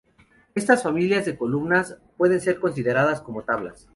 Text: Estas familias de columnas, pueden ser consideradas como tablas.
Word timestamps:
Estas 0.55 0.81
familias 0.81 1.25
de 1.27 1.37
columnas, 1.37 1.99
pueden 2.17 2.41
ser 2.41 2.59
consideradas 2.59 3.21
como 3.21 3.43
tablas. 3.43 3.87